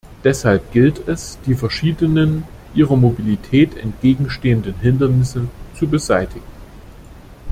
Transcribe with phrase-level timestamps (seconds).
[0.23, 6.41] Deshalb gilt es, die verschiedenen ihrer Mobilität entgegenstehenden Hindernisse zu beseitigen.